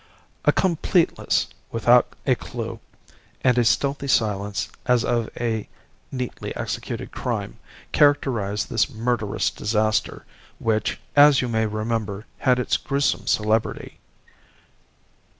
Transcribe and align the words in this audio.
"A 0.45 0.51
completeness 0.51 1.45
without 1.71 2.15
a 2.25 2.33
clue, 2.33 2.79
and 3.43 3.55
a 3.59 3.63
stealthy 3.63 4.07
silence 4.07 4.67
as 4.87 5.05
of 5.05 5.29
a 5.39 5.69
neatly 6.11 6.55
executed 6.55 7.11
crime, 7.11 7.59
characterise 7.91 8.65
this 8.65 8.89
murderous 8.89 9.51
disaster, 9.51 10.25
which, 10.57 10.99
as 11.15 11.43
you 11.43 11.47
may 11.47 11.67
remember, 11.67 12.25
had 12.39 12.57
its 12.57 12.77
gruesome 12.77 13.27
celebrity. 13.27 13.99